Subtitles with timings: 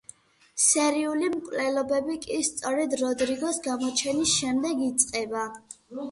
[0.61, 5.45] სერიული მკვლელობები კი სწორედ როდრიგოს გამოჩენის შემდეგ იწყება.